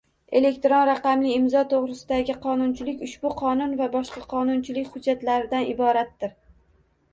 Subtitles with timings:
[0.37, 6.37] Elektron raqamli imzo to‘g‘risidagi qonunchilik ushbu Qonun va boshqa qonunchilik hujjatlaridan iboratdir.